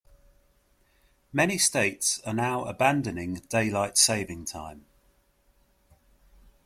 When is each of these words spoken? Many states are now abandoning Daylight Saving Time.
Many 1.31 1.59
states 1.59 2.21
are 2.25 2.33
now 2.33 2.63
abandoning 2.65 3.35
Daylight 3.49 3.99
Saving 3.99 4.45
Time. 4.45 4.87